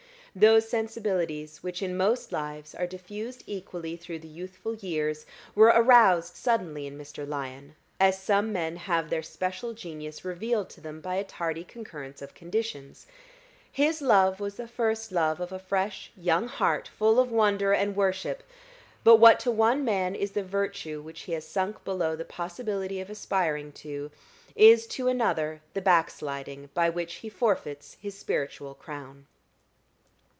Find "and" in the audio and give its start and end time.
17.73-17.93